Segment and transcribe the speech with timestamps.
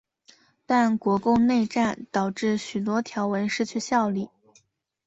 [0.65, 4.31] 但国共内战导致许多条文失去效力。